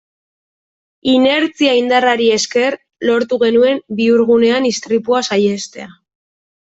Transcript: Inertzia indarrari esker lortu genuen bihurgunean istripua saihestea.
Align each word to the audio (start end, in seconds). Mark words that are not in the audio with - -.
Inertzia 1.11 1.75
indarrari 1.81 2.29
esker 2.37 2.77
lortu 3.09 3.39
genuen 3.43 3.77
bihurgunean 3.99 4.65
istripua 4.71 5.21
saihestea. 5.31 5.87